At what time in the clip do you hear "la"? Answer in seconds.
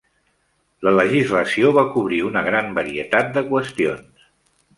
0.87-0.93